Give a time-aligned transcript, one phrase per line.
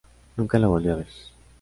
[0.35, 1.07] Nunca la volvió a ver.